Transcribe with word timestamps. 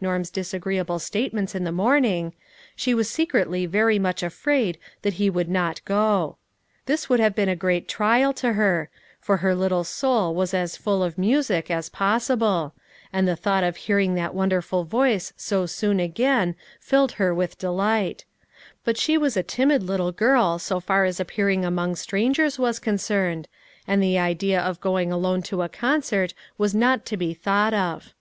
Norm's 0.00 0.28
disagreeable 0.30 0.98
statements 0.98 1.54
in 1.54 1.62
the 1.62 1.70
morning, 1.70 2.32
she 2.74 2.94
was 2.94 3.08
secretly 3.08 3.64
very 3.64 3.96
much 3.96 4.24
afraid 4.24 4.76
that 5.02 5.12
he 5.22 5.30
would 5.30 5.48
not 5.48 5.84
go. 5.84 6.36
This 6.86 7.08
would 7.08 7.20
have 7.20 7.36
been 7.36 7.48
a 7.48 7.54
great 7.54 7.86
trial 7.86 8.32
to 8.32 8.54
her, 8.54 8.90
for 9.20 9.36
her 9.36 9.54
little 9.54 9.84
soul 9.84 10.34
was 10.34 10.52
as 10.52 10.76
full 10.76 11.04
of 11.04 11.16
music 11.16 11.70
as 11.70 11.88
possible; 11.90 12.74
and 13.12 13.28
the 13.28 13.36
thought 13.36 13.62
of 13.62 13.76
hearing 13.76 14.16
that 14.16 14.34
won 14.34 14.48
derful 14.48 14.82
voice 14.82 15.32
so 15.36 15.64
soon 15.64 16.00
again 16.00 16.56
filled 16.80 17.12
her 17.12 17.32
with 17.32 17.56
delight; 17.56 18.24
but 18.82 18.98
she 18.98 19.16
was 19.16 19.36
a 19.36 19.44
timid 19.44 19.84
little 19.84 20.10
girl 20.10 20.58
so 20.58 20.80
far 20.80 21.04
as 21.04 21.20
appear 21.20 21.50
ing 21.50 21.64
among 21.64 21.94
strangers 21.94 22.58
was 22.58 22.80
concerned, 22.80 23.46
and 23.86 24.02
the 24.02 24.18
idea 24.18 24.60
of 24.60 24.80
going 24.80 25.12
alone 25.12 25.40
to 25.40 25.62
a 25.62 25.68
concert 25.68 26.34
was 26.58 26.74
not 26.74 27.06
to 27.06 27.16
be 27.16 27.32
thought 27.32 27.72
of. 27.72 28.12